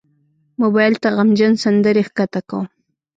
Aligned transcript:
موبایل 0.61 0.93
ته 1.01 1.07
غمجن 1.17 1.53
سندرې 1.63 2.01
ښکته 2.07 2.41
کوم. 2.49 2.65